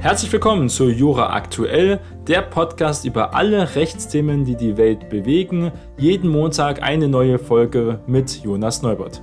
[0.00, 5.72] Herzlich willkommen zu Jura Aktuell, der Podcast über alle Rechtsthemen, die die Welt bewegen.
[5.98, 9.20] Jeden Montag eine neue Folge mit Jonas Neubert.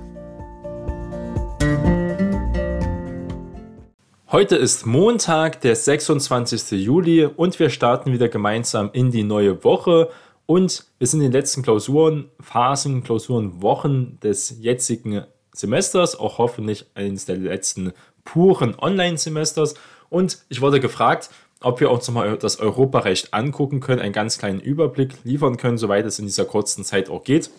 [4.30, 6.70] Heute ist Montag, der 26.
[6.80, 10.10] Juli und wir starten wieder gemeinsam in die neue Woche.
[10.46, 17.36] Und wir sind in den letzten Klausurenphasen, Klausurenwochen des jetzigen Semesters, auch hoffentlich eines der
[17.36, 17.92] letzten
[18.24, 19.74] puren Online-Semesters.
[20.10, 21.30] Und ich wurde gefragt,
[21.60, 26.06] ob wir uns nochmal das Europarecht angucken können, einen ganz kleinen Überblick liefern können, soweit
[26.06, 27.50] es in dieser kurzen Zeit auch geht.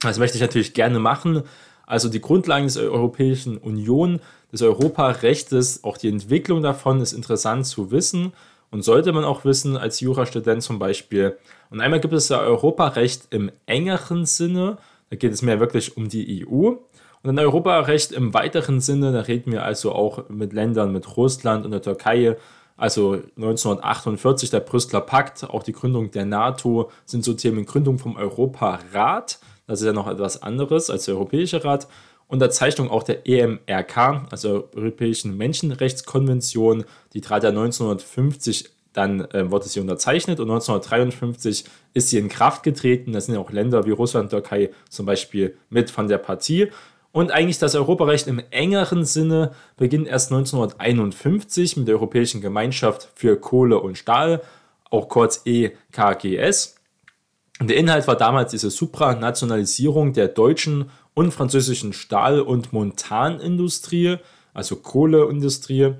[0.00, 1.42] Das möchte ich natürlich gerne machen.
[1.86, 4.20] Also die Grundlagen der Europäischen Union,
[4.52, 8.32] des Europarechtes, auch die Entwicklung davon ist interessant zu wissen
[8.70, 11.36] und sollte man auch wissen als Jurastudent zum Beispiel.
[11.70, 14.78] Und einmal gibt es ja Europarecht im engeren Sinne,
[15.10, 16.72] da geht es mehr wirklich um die EU.
[17.26, 21.64] Und dann Europarecht im weiteren Sinne, da reden wir also auch mit Ländern, mit Russland
[21.64, 22.36] und der Türkei.
[22.76, 28.14] Also 1948 der Brüsseler Pakt, auch die Gründung der NATO sind so Themen Gründung vom
[28.14, 29.40] Europarat.
[29.66, 31.88] Das ist ja noch etwas anderes als der Europäische Rat.
[32.28, 39.80] Unterzeichnung auch der EMRK, also Europäischen Menschenrechtskonvention, die trat ja 1950 dann äh, wurde sie
[39.80, 43.12] unterzeichnet und 1953 ist sie in Kraft getreten.
[43.12, 46.70] Da sind ja auch Länder wie Russland, Türkei zum Beispiel mit von der Partie.
[47.16, 53.40] Und eigentlich das Europarecht im engeren Sinne beginnt erst 1951 mit der Europäischen Gemeinschaft für
[53.40, 54.42] Kohle und Stahl,
[54.90, 56.74] auch kurz EKGS.
[57.58, 64.18] Und der Inhalt war damals diese Supranationalisierung der deutschen und französischen Stahl- und Montanindustrie,
[64.52, 65.94] also Kohleindustrie.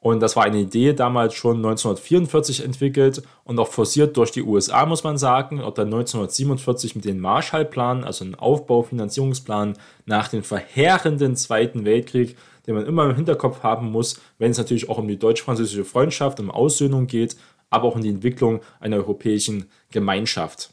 [0.00, 4.86] Und das war eine Idee damals schon 1944 entwickelt und auch forciert durch die USA,
[4.86, 5.60] muss man sagen.
[5.60, 9.76] Und dann 1947 mit dem Marshallplan, also ein Aufbaufinanzierungsplan
[10.06, 14.88] nach dem verheerenden Zweiten Weltkrieg, den man immer im Hinterkopf haben muss, wenn es natürlich
[14.88, 17.36] auch um die deutsch-französische Freundschaft, um Aussöhnung geht,
[17.68, 20.70] aber auch um die Entwicklung einer europäischen Gemeinschaft.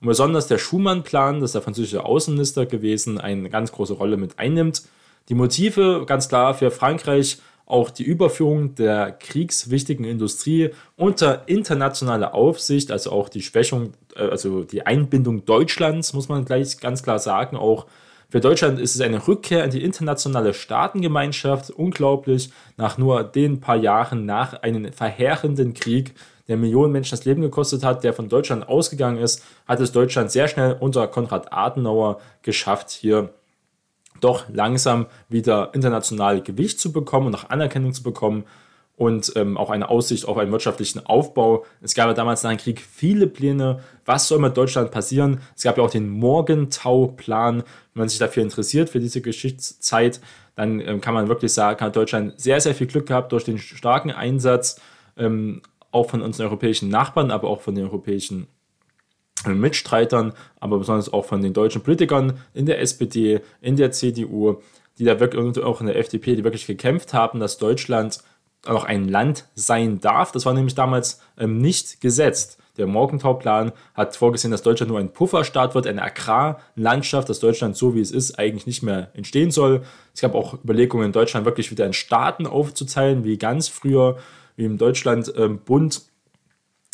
[0.00, 4.82] Und besonders der Schumann-Plan, das der französische Außenminister gewesen, eine ganz große Rolle mit einnimmt.
[5.28, 12.90] Die Motive ganz klar für Frankreich auch die Überführung der kriegswichtigen Industrie unter internationale Aufsicht,
[12.90, 17.56] also auch die Schwächung, äh, also die Einbindung Deutschlands, muss man gleich ganz klar sagen.
[17.56, 17.86] Auch
[18.30, 21.70] für Deutschland ist es eine Rückkehr in die internationale Staatengemeinschaft.
[21.70, 26.14] Unglaublich, nach nur den paar Jahren nach einem verheerenden Krieg,
[26.48, 30.30] der Millionen Menschen das Leben gekostet hat, der von Deutschland ausgegangen ist, hat es Deutschland
[30.30, 33.28] sehr schnell unter Konrad Adenauer geschafft, hier
[34.20, 38.44] doch langsam wieder international Gewicht zu bekommen und auch Anerkennung zu bekommen
[38.98, 41.64] und ähm, auch eine Aussicht auf einen wirtschaftlichen Aufbau.
[41.80, 45.40] Es gab ja damals nach dem Krieg viele Pläne, was soll mit Deutschland passieren.
[45.56, 47.58] Es gab ja auch den Morgentau-Plan.
[47.58, 50.20] Wenn man sich dafür interessiert, für diese Geschichtszeit,
[50.56, 53.58] dann ähm, kann man wirklich sagen, hat Deutschland sehr, sehr viel Glück gehabt durch den
[53.58, 54.80] starken Einsatz,
[55.16, 55.62] ähm,
[55.92, 58.48] auch von unseren europäischen Nachbarn, aber auch von den europäischen
[59.46, 64.56] Mitstreitern, aber besonders auch von den deutschen Politikern in der SPD, in der CDU,
[64.98, 68.18] die da wirklich und auch in der FDP, die wirklich gekämpft haben, dass Deutschland
[68.66, 70.32] auch ein Land sein darf.
[70.32, 72.58] Das war nämlich damals ähm, nicht gesetzt.
[72.76, 77.94] Der Morgenthau-Plan hat vorgesehen, dass Deutschland nur ein Pufferstaat wird, eine Agrarlandschaft, dass Deutschland so
[77.94, 79.82] wie es ist eigentlich nicht mehr entstehen soll.
[80.14, 84.18] Es gab auch Überlegungen, in Deutschland wirklich wieder in Staaten aufzuteilen, wie ganz früher,
[84.56, 85.96] wie im Deutschlandbund.
[85.96, 86.02] Ähm,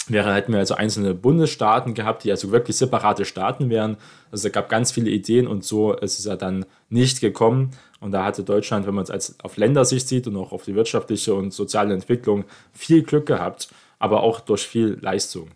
[0.09, 3.97] wäre, hätten wir also einzelne Bundesstaaten gehabt, die also wirklich separate Staaten wären.
[4.31, 7.71] Also es gab ganz viele Ideen und so ist es ja dann nicht gekommen.
[8.01, 10.75] Und da hatte Deutschland, wenn man es als auf Ländersicht sieht und auch auf die
[10.75, 15.49] wirtschaftliche und soziale Entwicklung, viel Glück gehabt, aber auch durch viel Leistung.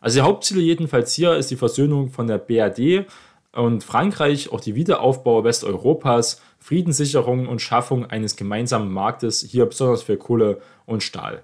[0.00, 3.06] Also die Hauptziele jedenfalls hier ist die Versöhnung von der BRD
[3.52, 10.16] und Frankreich, auch die Wiederaufbau Westeuropas, Friedenssicherung und Schaffung eines gemeinsamen Marktes, hier besonders für
[10.16, 11.42] Kohle und Stahl.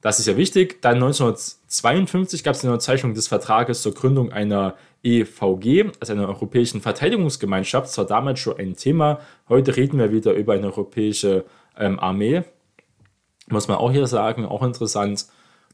[0.00, 0.80] Das ist ja wichtig.
[0.80, 6.80] Dann 1952 gab es die Unterzeichnung des Vertrages zur Gründung einer EVG, also einer Europäischen
[6.80, 7.88] Verteidigungsgemeinschaft.
[7.88, 9.20] Das war damals schon ein Thema.
[9.48, 11.44] Heute reden wir wieder über eine europäische
[11.76, 12.44] ähm, Armee.
[13.48, 15.26] Muss man auch hier sagen, auch interessant.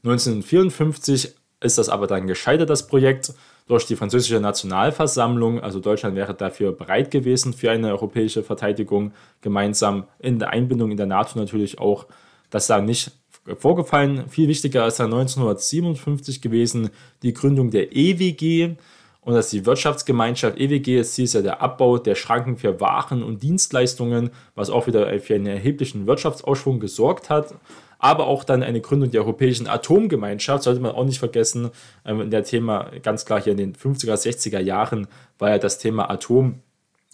[0.03, 3.33] 1954 ist das aber dann gescheitert, das Projekt,
[3.67, 5.59] durch die französische Nationalversammlung.
[5.59, 9.11] Also Deutschland wäre dafür bereit gewesen für eine europäische Verteidigung,
[9.41, 12.05] gemeinsam in der Einbindung in der NATO natürlich auch,
[12.49, 13.11] dass da nicht
[13.57, 14.27] vorgefallen.
[14.29, 16.89] Viel wichtiger ist dann 1957 gewesen
[17.21, 18.75] die Gründung der EWG
[19.21, 23.23] und dass die Wirtschaftsgemeinschaft EWG, das Ziel ist ja der Abbau der Schranken für Waren
[23.23, 27.55] und Dienstleistungen, was auch wieder für einen erheblichen Wirtschaftsausschwung gesorgt hat.
[27.97, 31.71] Aber auch dann eine Gründung der Europäischen Atomgemeinschaft, sollte man auch nicht vergessen.
[32.05, 35.07] Ähm, in der Thema ganz klar hier in den 50er, 60er Jahren
[35.39, 36.61] war ja das Thema Atom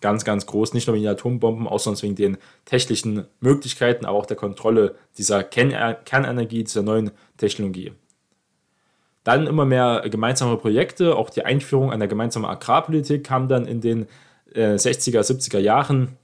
[0.01, 4.25] ganz, ganz groß, nicht nur wegen Atombomben, auch sonst wegen den technischen Möglichkeiten, aber auch
[4.25, 7.93] der Kontrolle dieser Kernenergie, dieser neuen Technologie.
[9.23, 14.07] Dann immer mehr gemeinsame Projekte, auch die Einführung einer gemeinsamen Agrarpolitik kam dann in den
[14.53, 16.17] äh, 60er, 70er Jahren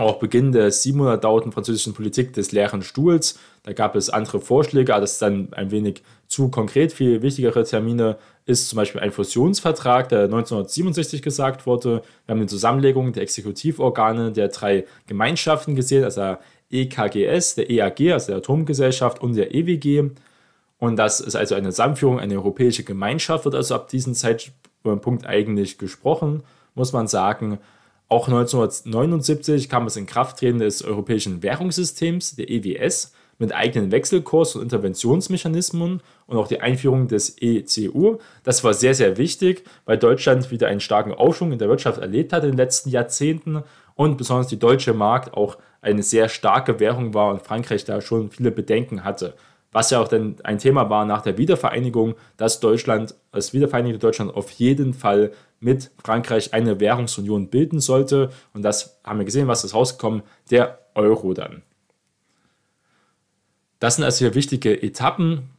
[0.00, 3.38] auch Beginn der 700 dauernden französischen Politik des leeren Stuhls.
[3.62, 6.92] Da gab es andere Vorschläge, aber das ist dann ein wenig zu konkret.
[6.92, 8.16] Viel wichtigere Termine
[8.50, 12.02] ist zum Beispiel ein Fusionsvertrag, der 1967 gesagt wurde.
[12.26, 18.12] Wir haben die Zusammenlegung der Exekutivorgane der drei Gemeinschaften gesehen, also der EKGS, der EAG,
[18.12, 20.10] also der Atomgesellschaft und der EWG.
[20.78, 25.78] Und das ist also eine Zusammenführung, eine europäische Gemeinschaft, wird also ab diesem Zeitpunkt eigentlich
[25.78, 26.42] gesprochen,
[26.74, 27.58] muss man sagen.
[28.08, 34.62] Auch 1979 kam es in Krafttreten des europäischen Währungssystems, der EWS, mit eigenen Wechselkurs- und
[34.62, 38.18] Interventionsmechanismen und auch die Einführung des ECU.
[38.44, 42.32] Das war sehr, sehr wichtig, weil Deutschland wieder einen starken Aufschwung in der Wirtschaft erlebt
[42.32, 43.64] hat in den letzten Jahrzehnten
[43.94, 48.30] und besonders die deutsche Markt auch eine sehr starke Währung war und Frankreich da schon
[48.30, 49.34] viele Bedenken hatte.
[49.72, 54.34] Was ja auch dann ein Thema war nach der Wiedervereinigung, dass Deutschland, das wiedervereinigte Deutschland
[54.34, 58.30] auf jeden Fall mit Frankreich eine Währungsunion bilden sollte.
[58.52, 60.22] Und das haben wir gesehen, was ist rausgekommen?
[60.50, 61.62] Der Euro dann.
[63.80, 65.50] Das sind also hier wichtige Etappen.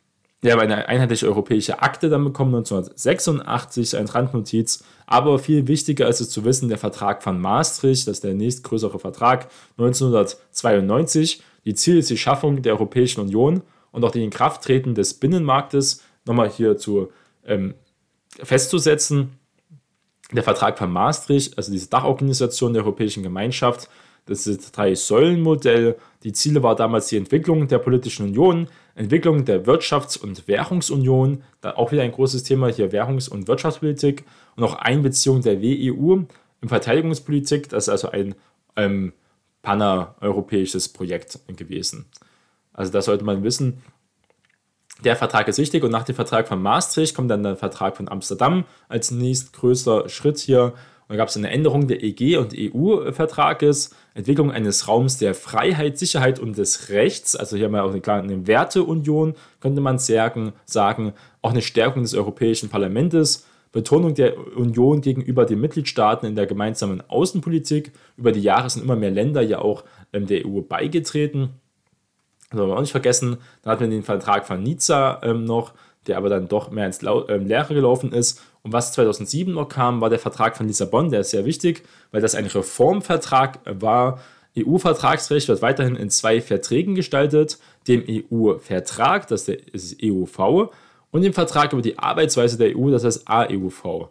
[0.42, 4.84] Wir haben eine einheitliche europäische Akte dann bekommen, 1986, eine Randnotiz.
[5.06, 8.98] Aber viel wichtiger ist es zu wissen, der Vertrag von Maastricht, das ist der nächstgrößere
[8.98, 11.44] Vertrag, 1992.
[11.66, 16.50] Die Ziel ist die Schaffung der Europäischen Union und auch die Inkrafttreten des Binnenmarktes nochmal
[16.50, 17.12] hier zu
[17.46, 17.76] ähm,
[18.42, 19.38] festzusetzen
[20.32, 23.90] der Vertrag von Maastricht, also diese Dachorganisation der Europäischen Gemeinschaft,
[24.26, 25.98] das ist das Drei-Säulen-Modell.
[26.24, 31.72] Die Ziele war damals die Entwicklung der politischen Union, Entwicklung der Wirtschafts- und Währungsunion, da
[31.72, 34.26] auch wieder ein großes Thema hier Währungs- und Wirtschaftspolitik
[34.56, 36.24] und auch Einbeziehung der WEU
[36.62, 37.70] in Verteidigungspolitik.
[37.70, 38.36] Das ist also ein
[38.76, 39.14] ähm,
[39.62, 42.06] paneuropäisches Projekt gewesen.
[42.74, 43.82] Also da sollte man wissen,
[45.04, 48.08] der Vertrag ist wichtig und nach dem Vertrag von Maastricht kommt dann der Vertrag von
[48.08, 50.74] Amsterdam als nächstgrößter Schritt hier.
[51.12, 55.98] Und da gab es eine Änderung der EG- und EU-Vertrages, Entwicklung eines Raums der Freiheit,
[55.98, 57.36] Sicherheit und des Rechts.
[57.36, 61.12] Also hier haben wir auch eine kleine Werteunion, könnte man sagen, sagen.
[61.42, 67.04] Auch eine Stärkung des Europäischen Parlaments, Betonung der Union gegenüber den Mitgliedstaaten in der gemeinsamen
[67.10, 67.92] Außenpolitik.
[68.16, 71.50] Über die Jahre sind immer mehr Länder ja auch ähm, der EU beigetreten.
[72.52, 73.36] Das wollen wir auch nicht vergessen.
[73.64, 75.74] Dann hatten wir den Vertrag von Nizza ähm, noch,
[76.08, 78.42] der aber dann doch mehr ins ähm, Leere gelaufen ist.
[78.64, 81.10] Und was 2007 noch kam, war der Vertrag von Lissabon.
[81.10, 84.20] Der ist sehr wichtig, weil das ein Reformvertrag war.
[84.58, 87.58] EU-Vertragsrecht wird weiterhin in zwei Verträgen gestaltet:
[87.88, 90.72] dem EU-Vertrag, das ist EUV,
[91.12, 94.10] und dem Vertrag über die Arbeitsweise der EU, das ist AEUV.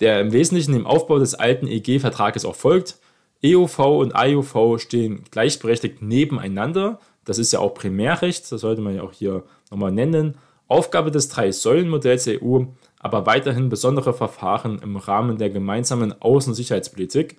[0.00, 2.98] Der im Wesentlichen dem Aufbau des alten EG-Vertrages auch folgt.
[3.44, 9.02] EUV und AEUV stehen gleichberechtigt nebeneinander das ist ja auch Primärrecht, das sollte man ja
[9.02, 10.36] auch hier nochmal nennen.
[10.68, 12.64] Aufgabe des Drei-Säulen-Modells der EU,
[12.98, 17.36] aber weiterhin besondere Verfahren im Rahmen der gemeinsamen Außen- und Sicherheitspolitik.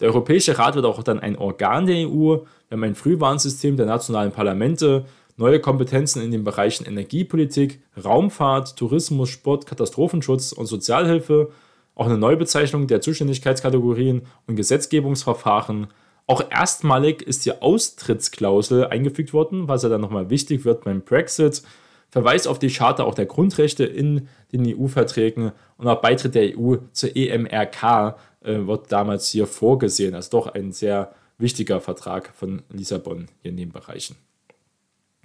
[0.00, 2.36] Der Europäische Rat wird auch dann ein Organ der EU.
[2.36, 5.04] Wir haben ein Frühwarnsystem der nationalen Parlamente,
[5.36, 11.50] neue Kompetenzen in den Bereichen Energiepolitik, Raumfahrt, Tourismus, Sport, Katastrophenschutz und Sozialhilfe,
[11.94, 15.88] auch eine Neubezeichnung der Zuständigkeitskategorien und Gesetzgebungsverfahren,
[16.26, 21.62] auch erstmalig ist die Austrittsklausel eingefügt worden, was ja dann nochmal wichtig wird beim Brexit.
[22.12, 26.76] Verweis auf die Charta auch der Grundrechte in den EU-Verträgen und auch Beitritt der EU
[26.92, 30.14] zur EMRK äh, wird damals hier vorgesehen.
[30.14, 34.16] Also doch ein sehr wichtiger Vertrag von Lissabon hier in den Bereichen.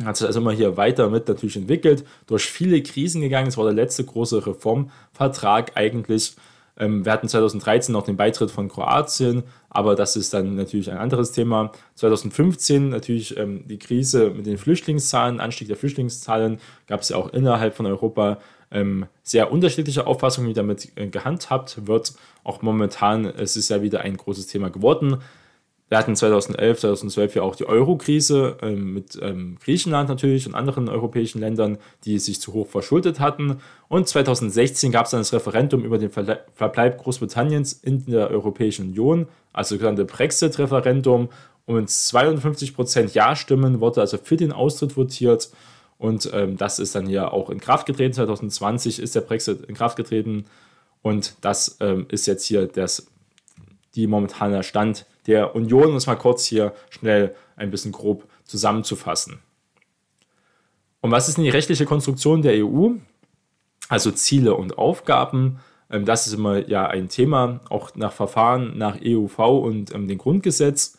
[0.01, 3.49] Hat sich also immer hier weiter mit natürlich entwickelt, durch viele Krisen gegangen.
[3.49, 6.37] Es war der letzte große Reformvertrag eigentlich
[6.79, 11.31] wir hatten 2013 noch den Beitritt von Kroatien, aber das ist dann natürlich ein anderes
[11.31, 11.71] Thema.
[11.95, 17.33] 2015 natürlich ähm, die Krise mit den Flüchtlingszahlen, Anstieg der Flüchtlingszahlen, gab es ja auch
[17.33, 18.37] innerhalb von Europa
[18.69, 22.13] ähm, sehr unterschiedliche Auffassungen, wie damit äh, gehandhabt wird.
[22.43, 25.17] Auch momentan ist es ja wieder ein großes Thema geworden.
[25.89, 30.89] Wir hatten 2011, 2012 ja auch die Euro-Krise ähm, mit ähm, Griechenland natürlich und anderen
[30.89, 33.61] europäischen Ländern, die sich zu hoch verschuldet hatten.
[33.87, 39.27] Und 2016 gab es dann das Referendum über den Verbleib Großbritanniens in der Europäischen Union,
[39.53, 41.29] also sogenannte Brexit-Referendum.
[41.65, 45.49] Und 52% Ja-Stimmen wurde also für den Austritt votiert.
[45.97, 48.13] Und ähm, das ist dann hier auch in Kraft getreten.
[48.13, 50.45] 2020 ist der Brexit in Kraft getreten.
[51.01, 53.07] Und das ähm, ist jetzt hier das,
[53.95, 59.39] die momentane Stand der Union, um es mal kurz hier schnell ein bisschen grob zusammenzufassen.
[61.01, 62.91] Und was ist denn die rechtliche Konstruktion der EU?
[63.89, 65.59] Also Ziele und Aufgaben.
[65.89, 70.17] Ähm, das ist immer ja ein Thema, auch nach Verfahren nach EUV und ähm, dem
[70.17, 70.97] Grundgesetz.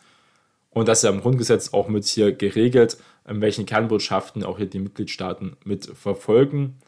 [0.71, 4.67] Und das ist ja im Grundgesetz auch mit hier geregelt, ähm, welchen Kernbotschaften auch hier
[4.67, 6.79] die Mitgliedstaaten mit verfolgen.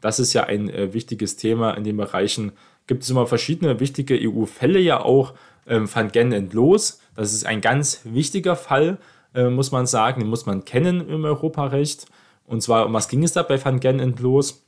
[0.00, 2.52] Das ist ja ein äh, wichtiges Thema in den Bereichen.
[2.86, 5.34] Gibt es immer verschiedene wichtige EU-Fälle ja auch.
[5.66, 8.98] Ähm, Van Gen entlos, das ist ein ganz wichtiger Fall,
[9.34, 10.20] äh, muss man sagen.
[10.20, 12.06] Den muss man kennen im Europarecht.
[12.44, 14.62] Und zwar, um was ging es da bei Van Gen entlos?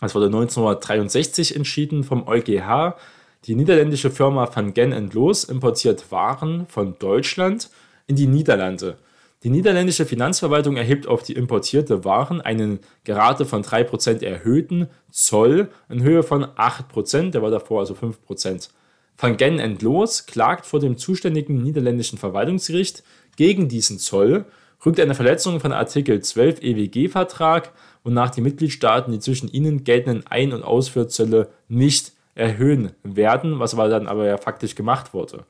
[0.00, 2.96] Das wurde 1963 entschieden vom EuGH.
[3.44, 7.70] Die niederländische Firma Van Gen Loos importiert Waren von Deutschland
[8.06, 8.98] in die Niederlande.
[9.42, 16.02] Die niederländische Finanzverwaltung erhebt auf die importierte Waren einen gerade von 3% erhöhten Zoll in
[16.02, 18.68] Höhe von 8%, der war davor also 5%.
[19.16, 23.02] Van Gen Loos klagt vor dem zuständigen niederländischen Verwaltungsgericht
[23.36, 24.44] gegen diesen Zoll,
[24.84, 27.72] rückt eine Verletzung von Artikel 12 EWG-Vertrag
[28.04, 33.88] wonach die Mitgliedstaaten die zwischen ihnen geltenden Ein- und Ausfuhrzölle nicht erhöhen werden, was aber
[33.88, 35.44] dann aber ja faktisch gemacht wurde.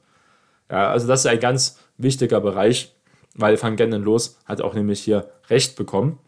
[0.71, 2.93] Ja, also das ist ein ganz wichtiger Bereich,
[3.35, 6.19] weil Van Gendenlos hat auch nämlich hier Recht bekommen.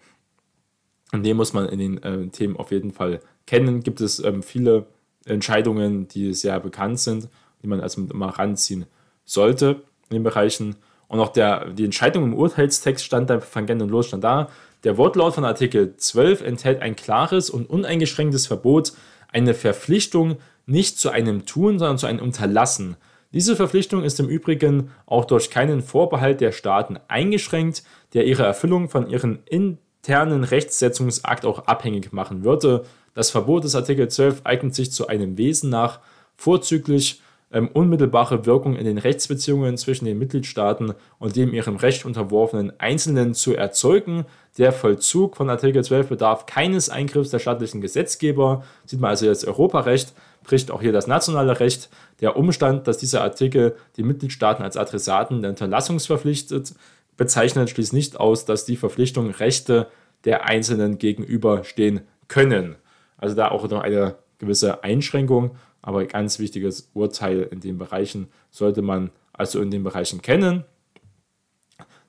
[1.12, 3.82] Und den muss man in den äh, Themen auf jeden Fall kennen.
[3.82, 4.86] Gibt es ähm, viele
[5.24, 7.28] Entscheidungen, die sehr bekannt sind,
[7.62, 8.86] die man also mal ranziehen
[9.24, 10.76] sollte in den Bereichen.
[11.08, 14.48] Und auch der, die Entscheidung im Urteilstext stand da, Van Gendenlos stand da,
[14.84, 18.94] der Wortlaut von Artikel 12 enthält ein klares und uneingeschränktes Verbot,
[19.28, 22.96] eine Verpflichtung nicht zu einem Tun, sondern zu einem Unterlassen.
[23.32, 28.90] Diese Verpflichtung ist im Übrigen auch durch keinen Vorbehalt der Staaten eingeschränkt, der ihre Erfüllung
[28.90, 32.84] von ihrem internen Rechtssetzungsakt auch abhängig machen würde.
[33.14, 36.00] Das Verbot des Artikel 12 eignet sich zu einem Wesen nach
[36.36, 37.22] vorzüglich
[37.52, 43.34] ähm, unmittelbare Wirkung in den Rechtsbeziehungen zwischen den Mitgliedstaaten und dem ihrem Recht unterworfenen Einzelnen
[43.34, 44.24] zu erzeugen.
[44.58, 48.64] Der Vollzug von Artikel 12 bedarf keines Eingriffs der staatlichen Gesetzgeber.
[48.86, 51.90] Sieht man also jetzt Europarecht, bricht auch hier das nationale Recht.
[52.20, 56.74] Der Umstand, dass dieser Artikel die Mitgliedstaaten als Adressaten der Unterlassung verpflichtet,
[57.16, 59.88] bezeichnet schließt nicht aus, dass die Verpflichtung Rechte
[60.24, 62.76] der Einzelnen gegenüberstehen können.
[63.18, 68.82] Also da auch noch eine gewisse Einschränkung aber ganz wichtiges Urteil in den Bereichen sollte
[68.82, 70.64] man also in den Bereichen kennen.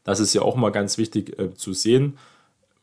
[0.04, 2.18] Das ist ja auch mal ganz wichtig äh, zu sehen.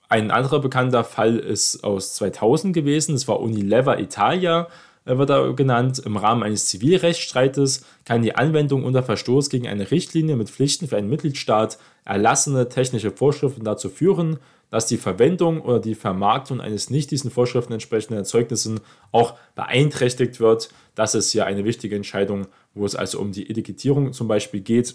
[0.09, 3.13] Ein anderer bekannter Fall ist aus 2000 gewesen.
[3.13, 4.69] Das war Unilever Italia,
[5.05, 6.01] äh, wird da genannt.
[6.01, 10.97] Im Rahmen eines Zivilrechtsstreites kann die Anwendung unter Verstoß gegen eine Richtlinie mit Pflichten für
[10.97, 14.39] einen Mitgliedstaat erlassene technische Vorschriften dazu führen,
[14.71, 18.81] dass die Verwendung oder die Vermarktung eines nicht diesen Vorschriften entsprechenden Erzeugnissen
[19.13, 20.71] auch beeinträchtigt wird.
[20.95, 24.95] Das ist ja eine wichtige Entscheidung, wo es also um die Etikettierung zum Beispiel geht,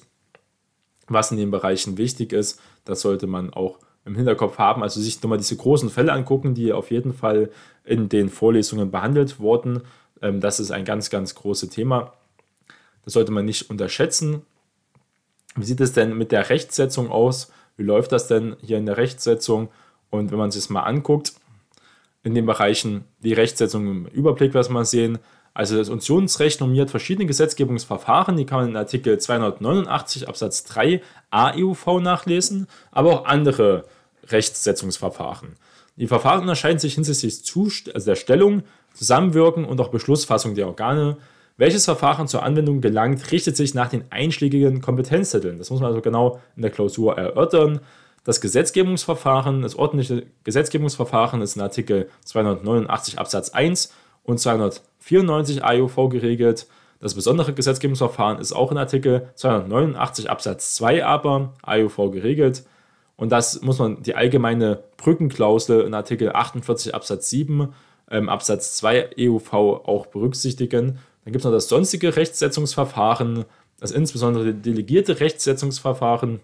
[1.08, 2.60] was in den Bereichen wichtig ist.
[2.86, 4.84] Das sollte man auch im Hinterkopf haben.
[4.84, 7.50] Also sich nochmal diese großen Fälle angucken, die auf jeden Fall
[7.84, 9.82] in den Vorlesungen behandelt wurden.
[10.22, 12.14] Ähm, das ist ein ganz, ganz großes Thema.
[13.04, 14.44] Das sollte man nicht unterschätzen.
[15.56, 17.52] Wie sieht es denn mit der Rechtsetzung aus?
[17.78, 19.70] Wie läuft das denn hier in der Rechtsetzung?
[20.10, 21.34] Und wenn man sich das mal anguckt,
[22.26, 25.20] in den Bereichen die Rechtsetzung im Überblick, was man sehen.
[25.54, 32.02] Also das Unionsrecht normiert verschiedene Gesetzgebungsverfahren, die kann man in Artikel 289 Absatz 3 AEUV
[32.02, 33.86] nachlesen, aber auch andere
[34.28, 35.56] Rechtsetzungsverfahren.
[35.98, 37.42] Die Verfahren unterscheiden sich hinsichtlich
[37.94, 38.64] also der Stellung,
[38.94, 41.18] Zusammenwirken und auch Beschlussfassung der Organe.
[41.58, 45.58] Welches Verfahren zur Anwendung gelangt, richtet sich nach den einschlägigen Kompetenzzetteln.
[45.58, 47.80] Das muss man also genau in der Klausur erörtern.
[48.26, 53.94] Das Gesetzgebungsverfahren, das ordentliche Gesetzgebungsverfahren ist in Artikel 289 Absatz 1
[54.24, 56.68] und 294 AUV geregelt.
[57.00, 62.66] Das besondere Gesetzgebungsverfahren ist auch in Artikel 289 Absatz 2 aber AUV geregelt.
[63.16, 67.74] Und das muss man die allgemeine Brückenklausel in Artikel 48 Absatz 7
[68.12, 71.00] ähm, Absatz 2 EUV auch berücksichtigen.
[71.26, 73.46] Dann gibt es noch das sonstige Rechtssetzungsverfahren,
[73.80, 76.40] das insbesondere delegierte Rechtssetzungsverfahren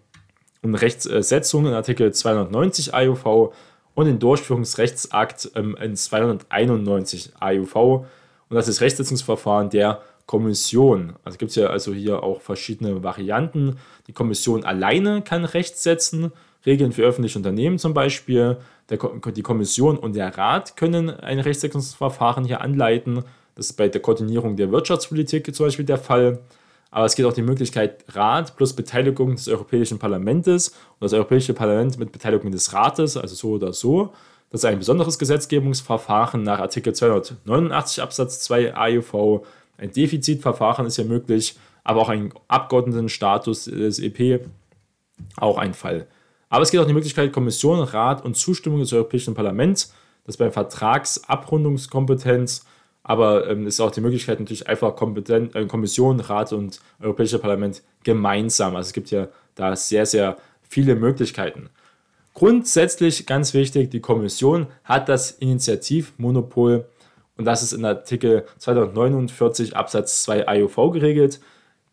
[0.63, 3.53] und Rechtssetzung in Artikel 290 AUV
[3.93, 7.75] und den Durchführungsrechtsakt ähm, in 291 AUV.
[7.75, 8.07] Und
[8.49, 11.13] das ist Rechtssetzungsverfahren der Kommission.
[11.23, 13.77] Also gibt es ja also hier auch verschiedene Varianten.
[14.07, 16.31] Die Kommission alleine kann Recht setzen,
[16.65, 18.57] Regeln für öffentliche Unternehmen zum Beispiel.
[18.89, 23.23] Der, die Kommission und der Rat können ein Rechtssetzungsverfahren hier anleiten.
[23.55, 26.39] Das ist bei der Koordinierung der Wirtschaftspolitik zum Beispiel der Fall.
[26.89, 31.53] Aber es gibt auch die Möglichkeit Rat plus Beteiligung des Europäischen Parlaments und das Europäische
[31.53, 34.13] Parlament mit Beteiligung des Rates, also so oder so.
[34.49, 39.45] Das ist ein besonderes Gesetzgebungsverfahren nach Artikel 289 Absatz 2 AUV.
[39.77, 44.41] Ein Defizitverfahren ist ja möglich, aber auch ein Abgeordnetenstatus des EP
[45.37, 46.07] auch ein Fall.
[46.49, 49.93] Aber es gibt auch die Möglichkeit Kommission, Rat und Zustimmung des Europäischen Parlaments.
[50.25, 52.65] Das bei Vertragsabrundungskompetenz
[53.03, 57.41] aber ähm, es ist auch die Möglichkeit, natürlich einfach Kompetent, äh, Kommission, Rat und Europäisches
[57.41, 58.75] Parlament gemeinsam.
[58.75, 61.69] Also es gibt ja da sehr, sehr viele Möglichkeiten.
[62.33, 66.85] Grundsätzlich ganz wichtig, die Kommission hat das Initiativmonopol
[67.37, 71.39] und das ist in Artikel 249 Absatz 2 IUV geregelt.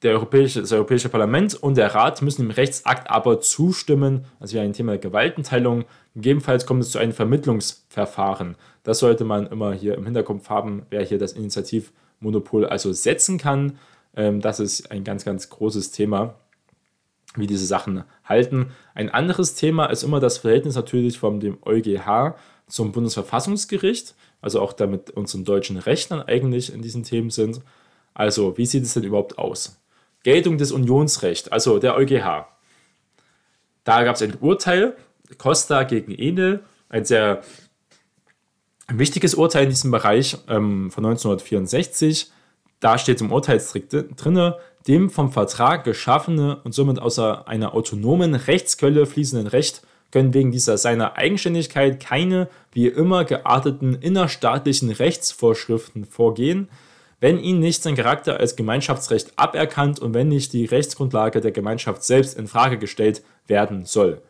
[0.02, 4.60] Der Europäische, das Europäische Parlament und der Rat müssen dem Rechtsakt aber zustimmen, also wie
[4.60, 5.86] ein Thema der Gewaltenteilung.
[6.14, 8.54] Gegebenenfalls kommt es zu einem Vermittlungsverfahren.
[8.84, 13.78] Das sollte man immer hier im Hinterkopf haben, wer hier das Initiativmonopol also setzen kann.
[14.14, 16.36] Ähm, das ist ein ganz, ganz großes Thema,
[17.34, 18.70] wie diese Sachen halten.
[18.94, 22.36] Ein anderes Thema ist immer das Verhältnis natürlich von dem EuGH
[22.68, 27.62] zum Bundesverfassungsgericht, also auch damit unseren deutschen Rechnern eigentlich in diesen Themen sind.
[28.14, 29.76] Also, wie sieht es denn überhaupt aus?
[30.28, 32.46] Geltung des Unionsrechts, also der EuGH.
[33.84, 34.94] Da gab es ein Urteil,
[35.38, 37.40] Costa gegen Enel, ein sehr
[38.88, 42.30] wichtiges Urteil in diesem Bereich ähm, von 1964.
[42.78, 44.52] Da steht im Urteilstrick drin,
[44.86, 49.80] dem vom Vertrag geschaffene und somit außer einer autonomen Rechtsquelle fließenden Recht
[50.10, 56.68] können wegen dieser seiner Eigenständigkeit keine wie immer gearteten innerstaatlichen Rechtsvorschriften vorgehen,
[57.20, 62.04] wenn ihnen nicht sein Charakter als Gemeinschaftsrecht aberkannt und wenn nicht die Rechtsgrundlage der Gemeinschaft
[62.04, 64.22] selbst in Frage gestellt werden soll.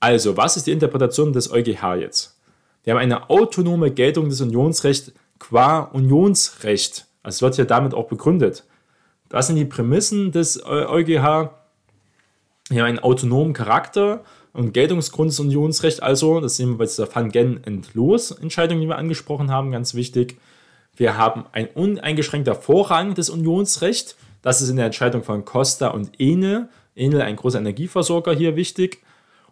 [0.00, 2.38] Also, was ist die Interpretation des EuGH jetzt?
[2.84, 7.06] Wir haben eine autonome Geltung des Unionsrechts qua Unionsrecht.
[7.22, 8.64] Also es wird ja damit auch begründet.
[9.28, 11.06] Das sind die Prämissen des EuGH.
[11.08, 11.50] Wir haben
[12.70, 18.80] einen autonomen Charakter und Geltungsgrund des Unionsrechts also, das sehen wir bei dieser Van Gen-Entlos-Entscheidung,
[18.80, 20.36] die wir angesprochen haben, ganz wichtig.
[20.96, 24.16] Wir haben ein uneingeschränkter Vorrang des Unionsrechts.
[24.42, 26.68] Das ist in der Entscheidung von Costa und Ene.
[26.94, 29.02] Ene, ein großer Energieversorger, hier wichtig.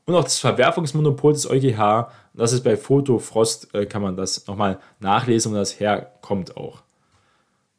[0.05, 2.11] Und auch das Verwerfungsmonopol des EuGH.
[2.35, 6.83] Das ist bei Foto Frost, äh, kann man das nochmal nachlesen, wo das herkommt auch.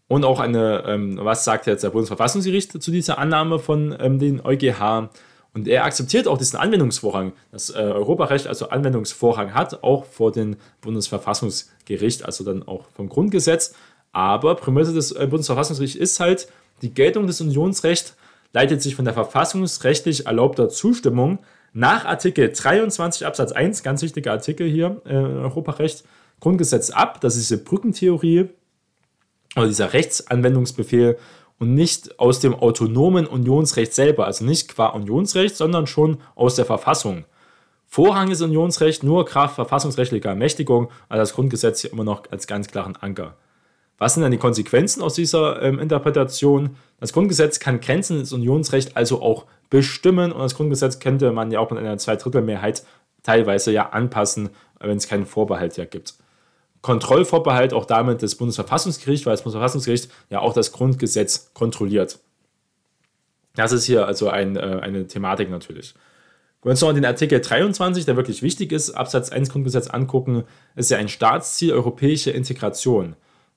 [0.07, 4.41] Und auch eine, ähm, was sagt jetzt der Bundesverfassungsgericht zu dieser Annahme von ähm, den
[4.43, 5.09] EuGH?
[5.53, 10.55] Und er akzeptiert auch diesen Anwendungsvorrang, dass äh, Europarecht also Anwendungsvorrang hat, auch vor dem
[10.79, 13.73] Bundesverfassungsgericht, also dann auch vom Grundgesetz.
[14.13, 16.47] Aber Prämisse des äh, Bundesverfassungsgerichts ist halt,
[16.81, 18.15] die Geltung des Unionsrechts
[18.53, 21.39] leitet sich von der verfassungsrechtlich erlaubter Zustimmung
[21.73, 26.03] nach Artikel 23 Absatz 1, ganz wichtiger Artikel hier, äh, Europarecht,
[26.39, 27.21] Grundgesetz ab.
[27.21, 28.49] Das ist diese Brückentheorie
[29.55, 31.17] oder dieser Rechtsanwendungsbefehl
[31.61, 36.65] und nicht aus dem autonomen Unionsrecht selber, also nicht qua Unionsrecht, sondern schon aus der
[36.65, 37.25] Verfassung.
[37.85, 42.67] Vorrang ist Unionsrecht nur Kraft verfassungsrechtlicher Ermächtigung, also das Grundgesetz hier immer noch als ganz
[42.67, 43.35] klaren Anker.
[43.99, 46.77] Was sind dann die Konsequenzen aus dieser ähm, Interpretation?
[46.99, 51.59] Das Grundgesetz kann Grenzen des Unionsrechts also auch bestimmen und das Grundgesetz könnte man ja
[51.59, 52.83] auch mit einer Zweidrittelmehrheit
[53.21, 56.15] teilweise ja anpassen, wenn es keinen Vorbehalt ja gibt.
[56.81, 62.19] Kontrollvorbehalt auch damit des Bundesverfassungsgerichts, weil das Bundesverfassungsgericht ja auch das Grundgesetz kontrolliert.
[63.55, 65.93] Das ist hier also ein, äh, eine Thematik natürlich.
[66.61, 70.43] Wenn wir uns noch den Artikel 23, der wirklich wichtig ist, Absatz 1 Grundgesetz angucken,
[70.75, 73.15] ist ja ein Staatsziel europäische Integration.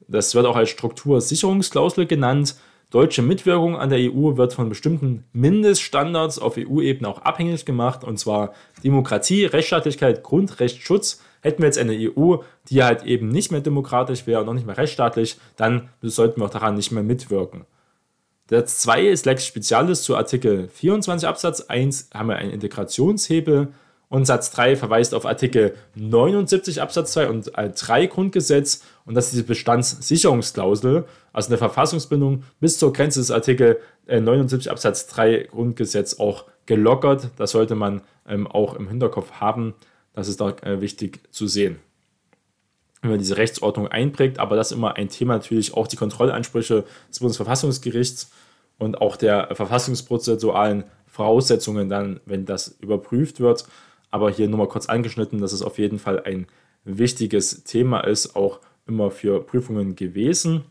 [0.08, 2.56] Das wird auch als Struktursicherungsklausel genannt.
[2.90, 8.18] Deutsche Mitwirkung an der EU wird von bestimmten Mindeststandards auf EU-Ebene auch abhängig gemacht, und
[8.18, 12.36] zwar Demokratie, Rechtsstaatlichkeit, Grundrechtsschutz, Hätten wir jetzt eine EU,
[12.70, 16.46] die halt eben nicht mehr demokratisch wäre und noch nicht mehr rechtsstaatlich, dann sollten wir
[16.46, 17.66] auch daran nicht mehr mitwirken.
[18.48, 23.68] Satz 2 ist Lex Specialis zu Artikel 24 Absatz 1 haben wir einen Integrationshebel
[24.08, 29.34] und Satz 3 verweist auf Artikel 79 Absatz 2 und 3 Grundgesetz und das ist
[29.34, 31.04] diese Bestandssicherungsklausel,
[31.34, 37.28] also eine Verfassungsbindung bis zur Grenze des Artikel 79 Absatz 3 Grundgesetz auch gelockert.
[37.36, 39.74] Das sollte man ähm, auch im Hinterkopf haben.
[40.14, 41.78] Das ist da äh, wichtig zu sehen.
[43.02, 46.84] Wenn man diese Rechtsordnung einprägt, aber das ist immer ein Thema natürlich auch die Kontrollansprüche
[47.10, 48.30] des Bundesverfassungsgerichts
[48.78, 53.66] und auch der verfassungsprozessualen Voraussetzungen dann, wenn das überprüft wird.
[54.10, 56.46] Aber hier nur mal kurz angeschnitten, dass es auf jeden Fall ein
[56.84, 60.64] wichtiges Thema ist, auch immer für Prüfungen gewesen.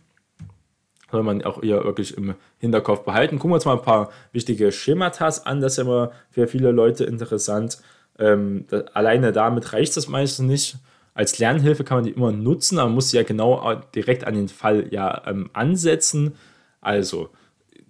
[1.11, 3.37] Soll man auch hier wirklich im Hinterkopf behalten.
[3.37, 5.61] Gucken wir uns mal ein paar wichtige Schematas an.
[5.61, 7.79] Das ist immer für viele Leute interessant.
[8.19, 10.77] Ähm, da, alleine damit reicht das meistens nicht.
[11.13, 14.33] Als Lernhilfe kann man die immer nutzen, aber man muss sie ja genau direkt an
[14.33, 16.35] den Fall ja ähm, ansetzen.
[16.81, 17.29] Also,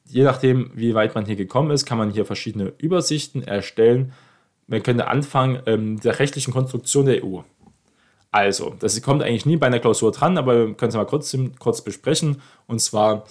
[0.05, 4.13] je nachdem, wie weit man hier gekommen ist, kann man hier verschiedene Übersichten erstellen.
[4.67, 7.41] Man könnte anfangen ähm, der rechtlichen Konstruktion der EU.
[8.31, 11.37] Also, das kommt eigentlich nie bei einer Klausur dran, aber wir können es mal kurz,
[11.59, 12.41] kurz besprechen.
[12.67, 13.25] Und zwar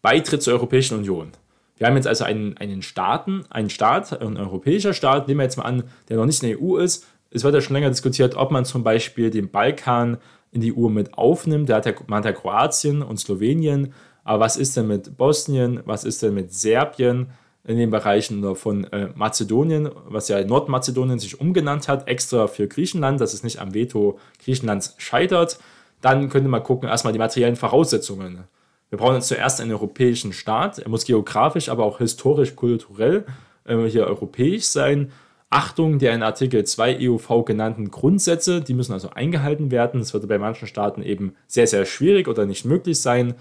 [0.00, 1.32] Beitritt zur Europäischen Union.
[1.76, 5.56] Wir haben jetzt also einen, einen Staaten, einen Staat, ein europäischer Staat, nehmen wir jetzt
[5.56, 7.06] mal an, der noch nicht in der EU ist.
[7.30, 10.18] Es wird ja schon länger diskutiert, ob man zum Beispiel den Balkan
[10.52, 11.68] in die EU mit aufnimmt.
[11.68, 13.92] Da hat ja, man hat ja Kroatien und Slowenien.
[14.22, 15.80] Aber was ist denn mit Bosnien?
[15.84, 17.28] Was ist denn mit Serbien?
[17.66, 23.20] in den Bereichen von äh, Mazedonien, was ja Nordmazedonien sich umgenannt hat, extra für Griechenland,
[23.20, 25.58] dass es nicht am Veto Griechenlands scheitert.
[26.02, 28.44] Dann könnte man gucken, erstmal die materiellen Voraussetzungen.
[28.94, 30.78] Wir brauchen jetzt zuerst einen europäischen Staat.
[30.78, 33.26] Er muss geografisch, aber auch historisch, kulturell
[33.64, 35.10] äh, hier europäisch sein.
[35.50, 39.98] Achtung der in Artikel 2 EUV genannten Grundsätze, die müssen also eingehalten werden.
[39.98, 43.34] Das würde bei manchen Staaten eben sehr, sehr schwierig oder nicht möglich sein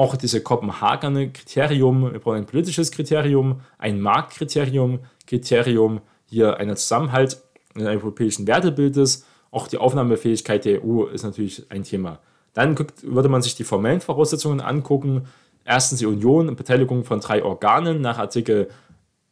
[0.00, 7.38] auch diese Kopenhagener Kriterium, wir brauchen ein politisches Kriterium, ein Marktkriterium, Kriterium hier einer Zusammenhalt
[7.74, 9.26] in einem europäischen Wertebildes.
[9.50, 12.18] Auch die Aufnahmefähigkeit der EU ist natürlich ein Thema.
[12.60, 15.28] Dann würde man sich die formellen Voraussetzungen angucken.
[15.64, 18.68] Erstens die Union Beteiligung von drei Organen nach Artikel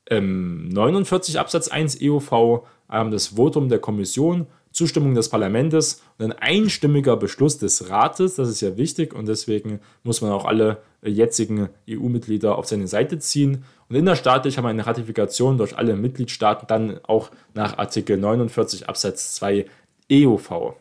[0.09, 6.33] ähm, 49 Absatz 1 EUV, ähm, das Votum der Kommission Zustimmung des Parlaments und ein
[6.33, 8.37] einstimmiger Beschluss des Rates.
[8.37, 13.19] Das ist ja wichtig und deswegen muss man auch alle jetzigen EU-Mitglieder auf seine Seite
[13.19, 13.65] ziehen.
[13.91, 19.35] Und innerstaatlich haben wir eine Ratifikation durch alle Mitgliedstaaten dann auch nach Artikel 49 Absatz
[19.35, 19.67] 2
[20.11, 20.77] EUV.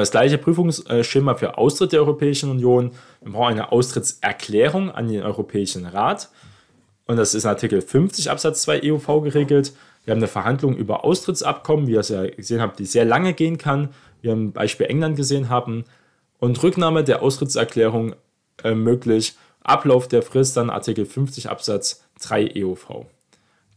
[0.00, 2.92] Das gleiche Prüfungsschema für Austritt der Europäischen Union.
[3.22, 6.30] Wir brauchen eine Austrittserklärung an den Europäischen Rat.
[7.06, 9.72] Und das ist in Artikel 50 Absatz 2 EUV geregelt.
[10.04, 13.32] Wir haben eine Verhandlung über Austrittsabkommen, wie ihr es ja gesehen habt, die sehr lange
[13.32, 13.90] gehen kann.
[14.22, 15.84] Wir haben Beispiel England gesehen haben.
[16.38, 18.14] Und Rücknahme der Austrittserklärung
[18.62, 19.36] äh, möglich.
[19.62, 23.06] Ablauf der Frist dann Artikel 50 Absatz 3 EOV.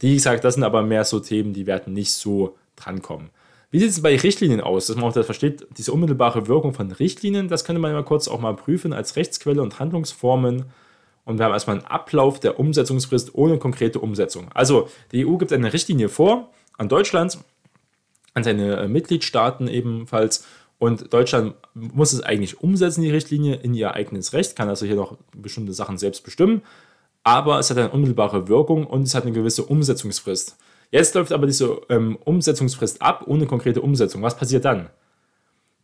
[0.02, 3.30] Die gesagt, das sind aber mehr so Themen, die werden nicht so drankommen.
[3.72, 4.88] Wie sieht es bei Richtlinien aus?
[4.88, 8.28] Dass man auch das versteht, diese unmittelbare Wirkung von Richtlinien, das könnte man mal kurz
[8.28, 10.66] auch mal prüfen als Rechtsquelle und Handlungsformen
[11.26, 14.52] und wir haben erstmal einen Ablauf der Umsetzungsfrist ohne konkrete Umsetzung.
[14.54, 17.38] Also die EU gibt eine Richtlinie vor an Deutschland,
[18.34, 20.46] an seine äh, Mitgliedstaaten ebenfalls
[20.80, 24.96] und Deutschland muss es eigentlich umsetzen, die Richtlinie, in ihr eigenes Recht, kann also hier
[24.96, 26.64] noch bestimmte Sachen selbst bestimmen,
[27.24, 30.58] aber es hat eine unmittelbare Wirkung und es hat eine gewisse Umsetzungsfrist.
[30.92, 34.24] Jetzt läuft aber diese ähm, Umsetzungsfrist ab ohne konkrete Umsetzung.
[34.24, 34.90] Was passiert dann?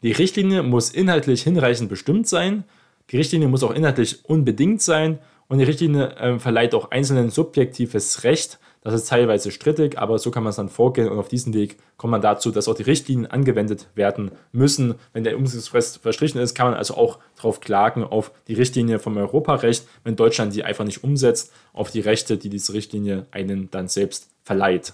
[0.01, 2.63] Die Richtlinie muss inhaltlich hinreichend bestimmt sein,
[3.11, 8.23] die Richtlinie muss auch inhaltlich unbedingt sein und die Richtlinie äh, verleiht auch einzelnen subjektives
[8.23, 8.59] Recht.
[8.85, 11.77] Das ist teilweise strittig, aber so kann man es dann vorgehen und auf diesem Weg
[11.97, 14.93] kommt man dazu, dass auch die Richtlinien angewendet werden müssen.
[15.11, 19.17] Wenn der Umsetzungsfrist verstrichen ist, kann man also auch darauf klagen, auf die Richtlinie vom
[19.17, 23.87] Europarecht, wenn Deutschland die einfach nicht umsetzt, auf die Rechte, die diese Richtlinie einen dann
[23.87, 24.93] selbst verleiht.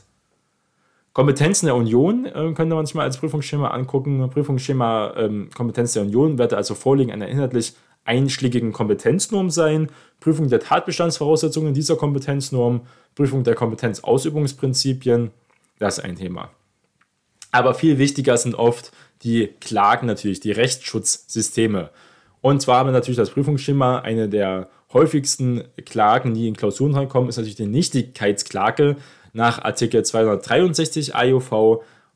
[1.12, 4.30] Kompetenzen der Union äh, könnte man sich mal als Prüfungsschema angucken.
[4.30, 7.73] Prüfungsschema ähm, Kompetenz der Union werde also vorliegen einer inhaltlich
[8.06, 12.82] einschlägigen Kompetenznorm sein, Prüfung der Tatbestandsvoraussetzungen dieser Kompetenznorm,
[13.16, 15.32] Prüfung der Kompetenzausübungsprinzipien,
[15.80, 16.50] das ist ein Thema.
[17.52, 18.92] Aber viel wichtiger sind oft
[19.24, 21.90] die Klagen natürlich, die Rechtsschutzsysteme.
[22.40, 27.30] Und zwar haben wir natürlich das Prüfungsschema, eine der häufigsten Klagen, die in Klausuren reinkommen,
[27.30, 28.98] ist natürlich die Nichtigkeitsklage
[29.34, 31.52] nach Artikel 263 AIOV.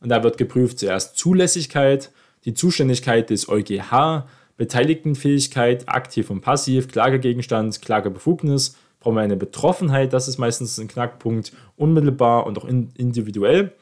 [0.02, 2.12] Und da wird geprüft zuerst Zulässigkeit,
[2.46, 4.26] die Zuständigkeit des EuGH,
[4.58, 11.54] Beteiligtenfähigkeit, aktiv und passiv, Klagegegenstand, Klagebefugnis, brauchen wir eine Betroffenheit, das ist meistens ein Knackpunkt,
[11.78, 13.74] unmittelbar und auch individuell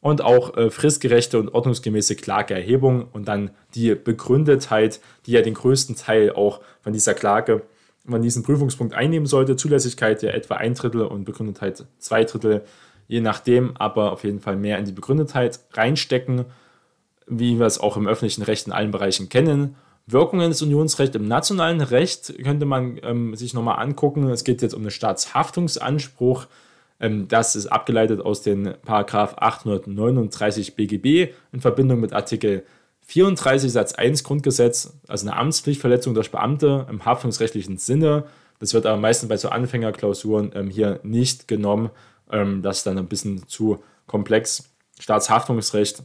[0.00, 5.96] und auch äh, fristgerechte und ordnungsgemäße Klageerhebung und dann die Begründetheit, die ja den größten
[5.96, 7.62] Teil auch von dieser Klage,
[8.08, 9.56] von diesem Prüfungspunkt einnehmen sollte.
[9.56, 12.62] Zulässigkeit ja etwa ein Drittel und Begründetheit zwei Drittel,
[13.06, 16.46] je nachdem, aber auf jeden Fall mehr in die Begründetheit reinstecken,
[17.28, 19.76] wie wir es auch im öffentlichen Recht in allen Bereichen kennen.
[20.06, 24.28] Wirkungen des Unionsrechts im nationalen Recht könnte man ähm, sich nochmal angucken.
[24.28, 26.46] Es geht jetzt um den Staatshaftungsanspruch.
[27.00, 32.64] Ähm, das ist abgeleitet aus den Paragraph 839 BGB in Verbindung mit Artikel
[33.06, 38.24] 34 Satz 1 Grundgesetz, also eine Amtspflichtverletzung durch Beamte im haftungsrechtlichen Sinne.
[38.58, 41.90] Das wird aber meistens bei so Anfängerklausuren ähm, hier nicht genommen.
[42.30, 44.70] Ähm, das ist dann ein bisschen zu komplex.
[45.00, 46.04] Staatshaftungsrecht,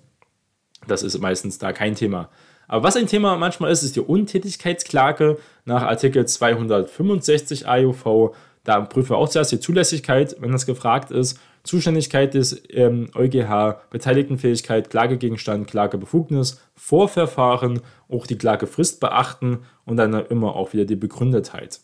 [0.87, 2.29] das ist meistens da kein Thema.
[2.67, 8.35] Aber was ein Thema manchmal ist, ist die Untätigkeitsklage nach Artikel 265 AUV.
[8.63, 13.81] Da prüfen wir auch zuerst die Zulässigkeit, wenn das gefragt ist, Zuständigkeit des ähm, EuGH,
[13.89, 21.79] Beteiligtenfähigkeit, Klagegegenstand, Klagebefugnis, Vorverfahren, auch die Klagefrist beachten und dann immer auch wieder die Begründetheit.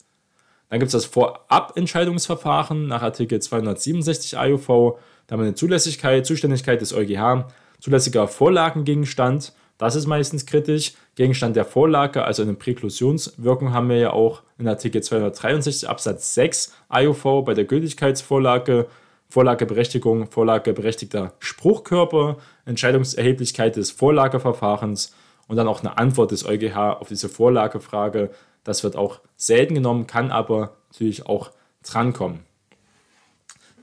[0.70, 4.98] Dann gibt es das Vorabentscheidungsverfahren nach Artikel 267 AUV.
[5.28, 7.46] Da haben wir eine Zulässigkeit, Zuständigkeit des EuGH,
[7.80, 10.94] zulässiger Vorlagengegenstand, das ist meistens kritisch.
[11.16, 16.74] Gegenstand der Vorlage, also eine Präklusionswirkung, haben wir ja auch in Artikel 263 Absatz 6
[16.90, 18.88] AUV bei der Gültigkeitsvorlage,
[19.30, 25.16] Vorlageberechtigung, Vorlageberechtigter Spruchkörper, Entscheidungserheblichkeit des Vorlageverfahrens
[25.48, 28.30] und dann auch eine Antwort des EuGH auf diese Vorlagefrage.
[28.64, 31.52] Das wird auch selten genommen, kann aber natürlich auch
[31.84, 32.42] drankommen.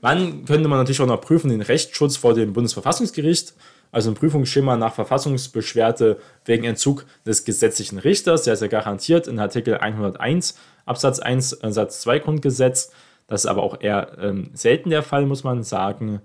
[0.01, 3.53] Wann könnte man natürlich auch noch prüfen den Rechtsschutz vor dem Bundesverfassungsgericht?
[3.91, 9.39] Also ein Prüfungsschema nach Verfassungsbeschwerde wegen Entzug des gesetzlichen Richters, der ist ja garantiert in
[9.39, 12.91] Artikel 101 Absatz 1 äh, Satz 2 Grundgesetz.
[13.27, 16.21] Das ist aber auch eher ähm, selten der Fall, muss man sagen.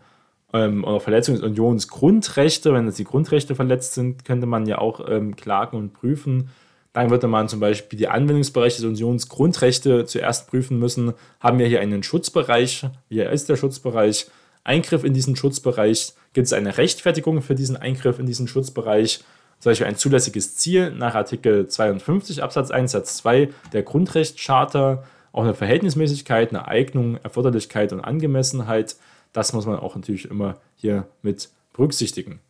[0.53, 5.07] Ähm, oder Verletzung des Unionsgrundrechte, wenn jetzt die Grundrechte verletzt sind, könnte man ja auch
[5.09, 6.51] ähm, klagen und prüfen.
[6.93, 11.13] Dann würde man zum Beispiel die Anwendungsbereiche des Unionsgrundrechte zuerst prüfen müssen.
[11.41, 12.87] Haben wir hier einen Schutzbereich?
[13.09, 14.29] Wie ist der Schutzbereich?
[14.65, 16.15] Eingriff in diesen Schutzbereich?
[16.37, 19.21] Gibt es eine Rechtfertigung für diesen Eingriff in diesen Schutzbereich?
[19.59, 25.43] Zum Beispiel ein zulässiges Ziel nach Artikel 52 Absatz 1 Satz 2 der Grundrechtscharta, auch
[25.45, 28.97] eine Verhältnismäßigkeit, eine Eignung, Erforderlichkeit und Angemessenheit.
[29.33, 32.41] Das muss man auch natürlich immer hier mit berücksichtigen.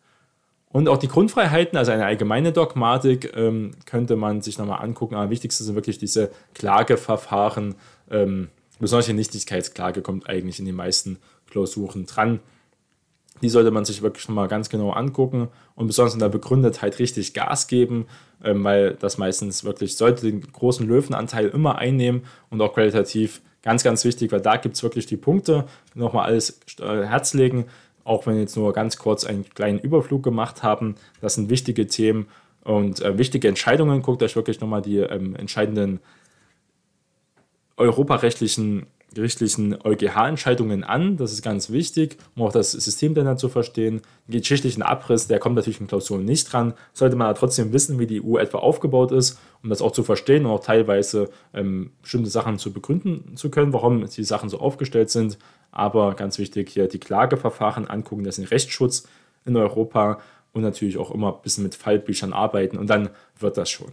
[0.72, 5.14] Und auch die Grundfreiheiten, also eine allgemeine Dogmatik, ähm, könnte man sich nochmal angucken.
[5.14, 7.77] Aber wichtigste sind wirklich diese Klageverfahren.
[8.11, 8.49] Ähm,
[8.81, 11.18] besonders die Nichtigkeitsklage kommt eigentlich in den meisten
[11.49, 12.40] Klausuren dran.
[13.42, 17.35] Die sollte man sich wirklich nochmal ganz genau angucken und besonders in der Begründetheit richtig
[17.35, 18.07] Gas geben,
[18.42, 23.83] ähm, weil das meistens wirklich sollte den großen Löwenanteil immer einnehmen und auch qualitativ ganz,
[23.83, 25.66] ganz wichtig, weil da gibt es wirklich die Punkte.
[25.94, 27.66] Nochmal alles äh, Herz legen
[28.07, 30.94] auch wenn wir jetzt nur ganz kurz einen kleinen Überflug gemacht haben.
[31.20, 32.29] Das sind wichtige Themen
[32.62, 34.01] und äh, wichtige Entscheidungen.
[34.01, 35.99] Guckt euch wirklich nochmal die ähm, entscheidenden
[37.77, 41.16] europarechtlichen gerichtlichen EuGH-Entscheidungen an.
[41.16, 44.02] Das ist ganz wichtig, um auch das System dann zu verstehen.
[44.29, 46.74] Den geschichtlichen Abriss, der kommt natürlich in Klausuren nicht dran.
[46.92, 50.02] Sollte man aber trotzdem wissen, wie die EU etwa aufgebaut ist, um das auch zu
[50.02, 54.61] verstehen und auch teilweise ähm, bestimmte Sachen zu begründen zu können, warum die Sachen so
[54.61, 55.38] aufgestellt sind.
[55.72, 59.09] Aber ganz wichtig hier die Klageverfahren angucken, das ist ein Rechtsschutz
[59.46, 60.20] in Europa
[60.52, 63.92] und natürlich auch immer ein bisschen mit Fallbüchern arbeiten und dann wird das schon.